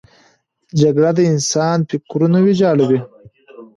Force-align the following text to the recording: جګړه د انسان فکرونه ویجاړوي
جګړه 0.79 1.11
د 1.17 1.19
انسان 1.33 1.77
فکرونه 1.89 2.37
ویجاړوي 2.41 2.99